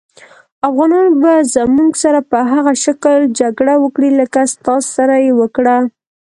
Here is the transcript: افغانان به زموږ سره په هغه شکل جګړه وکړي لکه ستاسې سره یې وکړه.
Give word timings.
افغانان 0.69 1.07
به 1.21 1.33
زموږ 1.55 1.91
سره 2.03 2.19
په 2.31 2.39
هغه 2.51 2.73
شکل 2.83 3.15
جګړه 3.39 3.73
وکړي 3.83 4.09
لکه 4.19 4.39
ستاسې 4.53 4.89
سره 4.97 5.15
یې 5.25 5.31
وکړه. 5.39 5.77